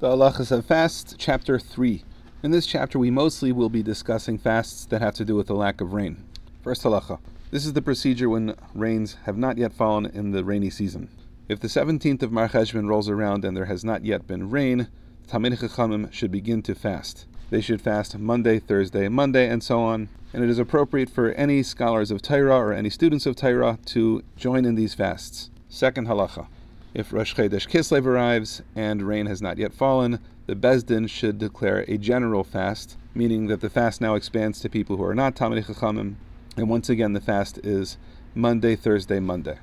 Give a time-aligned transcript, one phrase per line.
[0.00, 2.04] The Halachas of Fast, Chapter 3.
[2.42, 5.54] In this chapter, we mostly will be discussing fasts that have to do with the
[5.54, 6.24] lack of rain.
[6.62, 7.18] First halacha.
[7.50, 11.10] This is the procedure when rains have not yet fallen in the rainy season.
[11.50, 14.88] If the 17th of Mar Cheshvan rolls around and there has not yet been rain,
[15.28, 17.26] Talmidei Chachamim should begin to fast.
[17.50, 20.08] They should fast Monday, Thursday, Monday, and so on.
[20.32, 24.24] And it is appropriate for any scholars of Torah or any students of Torah to
[24.34, 25.50] join in these fasts.
[25.68, 26.46] Second halacha.
[26.92, 31.38] If Rosh Chodesh Kislev arrives and rain has not yet fallen, the Beis Din should
[31.38, 35.36] declare a general fast, meaning that the fast now expands to people who are not
[35.36, 36.16] Talmidei Chachamim.
[36.56, 37.96] And once again, the fast is
[38.34, 39.58] Monday, Thursday, Monday.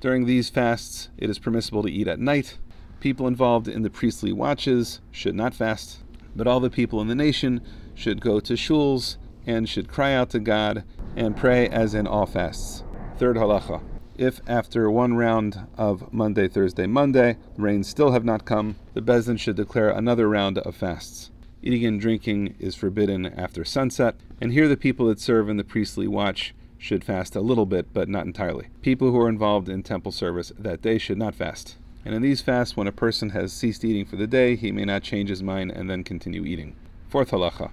[0.00, 2.58] During these fasts, it is permissible to eat at night.
[2.98, 5.98] People involved in the priestly watches should not fast,
[6.34, 7.60] but all the people in the nation
[7.94, 10.82] should go to shuls and should cry out to God
[11.14, 12.82] and pray as in all fasts.
[13.18, 13.91] Third halacha.
[14.22, 19.26] If after one round of Monday, Thursday, Monday, rains still have not come, the Beis
[19.26, 21.32] Din should declare another round of fasts.
[21.60, 25.64] Eating and drinking is forbidden after sunset, and here the people that serve in the
[25.64, 28.68] priestly watch should fast a little bit, but not entirely.
[28.80, 31.76] People who are involved in temple service that day should not fast.
[32.04, 34.84] And in these fasts, when a person has ceased eating for the day, he may
[34.84, 36.76] not change his mind and then continue eating.
[37.08, 37.72] Fourth halacha.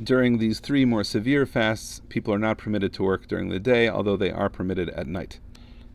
[0.00, 3.88] During these three more severe fasts, people are not permitted to work during the day,
[3.88, 5.40] although they are permitted at night.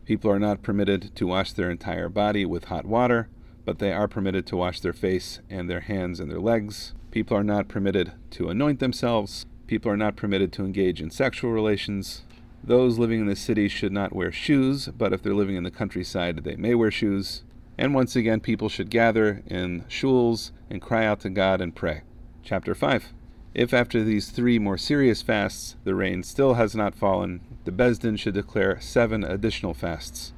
[0.04, 3.28] People are not permitted to wash their entire body with hot water,
[3.64, 6.92] but they are permitted to wash their face and their hands and their legs.
[7.10, 9.46] People are not permitted to anoint themselves.
[9.66, 12.24] People are not permitted to engage in sexual relations.
[12.62, 15.70] Those living in the city should not wear shoes, but if they're living in the
[15.70, 17.42] countryside, they may wear shoes.
[17.78, 22.02] And once again, people should gather in shuls and cry out to God and pray.
[22.42, 23.12] Chapter 5.
[23.54, 28.00] If after these three more serious fasts the rain still has not fallen, the Beis
[28.00, 30.32] Din should declare seven additional fasts.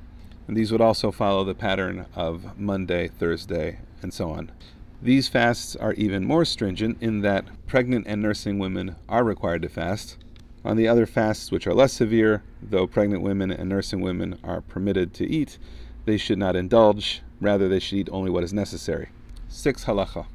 [0.47, 4.53] And these would also follow the pattern of Monday, Thursday, and so on.
[5.01, 9.69] These fasts are even more stringent in that pregnant and nursing women are required to
[9.69, 10.19] fast,
[10.67, 14.61] on the other fasts, which are less severe, though pregnant women and nursing women are
[14.61, 15.59] permitted to eat,
[16.07, 19.11] they should not indulge, rather, they should eat only what is necessary.
[19.49, 20.27] 6 halacha.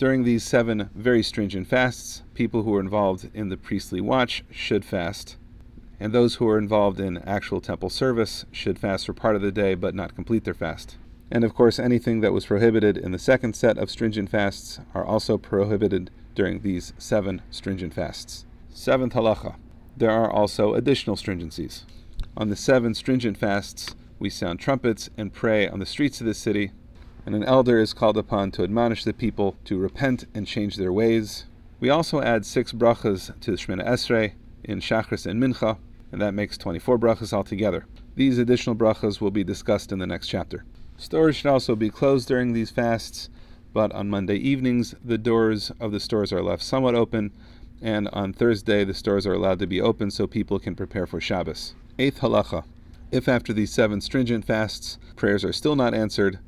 [0.00, 4.82] During these seven very stringent fasts, people who are involved in the priestly watch should
[4.82, 5.36] fast,
[6.00, 9.52] and those who are involved in actual temple service should fast for part of the
[9.52, 10.96] day but not complete their fast.
[11.30, 15.04] And of course, anything that was prohibited in the second set of stringent fasts are
[15.04, 18.46] also prohibited during these seven stringent fasts.
[18.70, 19.56] Seventh halacha
[19.98, 21.84] there are also additional stringencies.
[22.38, 26.32] On the seven stringent fasts, we sound trumpets and pray on the streets of the
[26.32, 26.72] city,
[27.26, 30.92] and an elder is called upon to admonish the people to repent and change their
[30.92, 31.46] ways.
[31.78, 34.32] We also add six brachas to the Shemoneh Esrei
[34.64, 35.78] in Shachris and Mincha,
[36.12, 37.86] and that makes 24 brachas altogether.
[38.16, 40.64] These additional brachas will be discussed in the next chapter.
[40.96, 43.30] Stores should also be closed during these fasts,
[43.72, 47.32] but on Monday evenings, the doors of the stores are left somewhat open
[47.82, 51.20] and on Thursday the stores are allowed to be open so people can prepare for
[51.20, 51.74] Shabbos.
[51.98, 52.64] Eighth halacha.
[53.10, 56.38] If after these seven stringent fasts prayers are still not answered,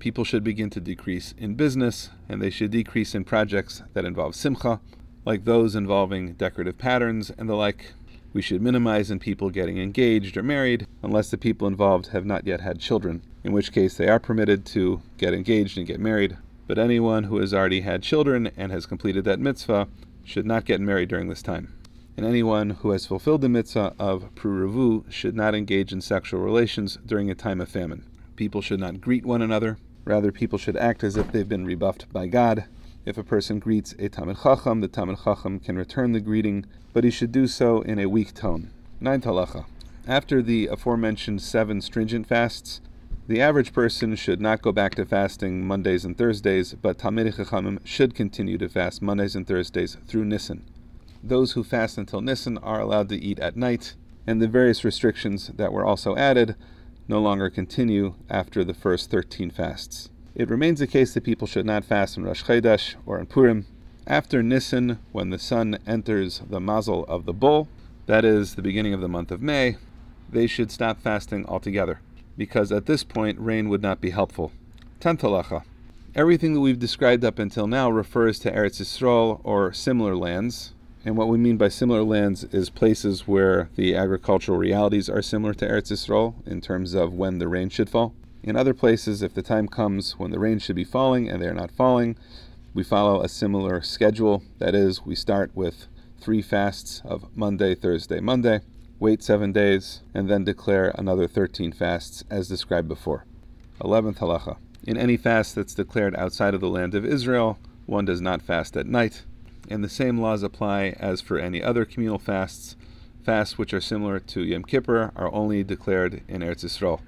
[0.00, 4.34] people should begin to decrease in business, and they should decrease in projects that involve
[4.34, 4.80] simcha,
[5.24, 7.92] like those involving decorative patterns and the like.
[8.32, 12.46] We should minimize in people getting engaged or married unless the people involved have not
[12.46, 16.36] yet had children, in which case they are permitted to get engaged and get married.
[16.66, 19.88] But anyone who has already had children and has completed that mitzvah
[20.24, 21.74] should not get married during this time.
[22.16, 26.40] And anyone who has fulfilled the mitzvah of pru urvu should not engage in sexual
[26.40, 28.06] relations during a time of famine.
[28.36, 29.78] People should not greet one another.
[30.10, 32.64] Rather, people should act as if they've been rebuffed by God.
[33.06, 37.04] If a person greets a Talmid Chacham, the Talmid Chacham can return the greeting, but
[37.04, 38.72] he should do so in a weak tone.
[39.00, 39.66] Ninth halacha.
[40.08, 42.80] After the aforementioned seven stringent fasts,
[43.28, 47.78] the average person should not go back to fasting Mondays and Thursdays, but Talmidei Chachamim
[47.84, 50.64] should continue to fast Mondays and Thursdays through Nisan.
[51.22, 53.94] Those who fast until Nisan are allowed to eat at night,
[54.26, 56.56] and the various restrictions that were also added
[57.10, 60.08] no longer continue after the first 13 fasts.
[60.34, 63.66] It remains the case that people should not fast on Rosh Chodesh or on Purim.
[64.06, 67.68] After Nisan, when the sun enters the mazel of the bull,
[68.06, 69.76] that is the beginning of the month of May,
[70.30, 72.00] they should stop fasting altogether
[72.36, 74.52] because at this point rain would not be helpful.
[75.00, 75.64] Tenth halacha.
[76.14, 80.72] Everything that we've described up until now refers to Eretz Yisrael or similar lands.
[81.04, 85.54] And what we mean by similar lands is places where the agricultural realities are similar
[85.54, 88.14] to Eretz Yisrael in terms of when the rain should fall.
[88.42, 91.46] In other places, if the time comes when the rain should be falling and they
[91.46, 92.16] are not falling,
[92.74, 94.42] we follow a similar schedule.
[94.58, 95.88] That is, we start with
[96.20, 98.60] three fasts of Monday, Thursday, Monday
[99.00, 103.24] wait seven days, and then declare another 13 fasts as described before.
[103.80, 104.58] 11th halacha.
[104.86, 108.76] In any fast that's declared outside of the land of Israel, one does not fast
[108.76, 109.22] at night.
[109.68, 112.76] And the same laws apply as for any other communal fasts.
[113.24, 117.00] Fasts which are similar to Yom Kippur are only declared in Eretz Yisrael.